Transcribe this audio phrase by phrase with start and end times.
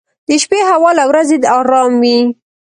[0.27, 2.17] •د شپې هوا له ورځې ارام وي.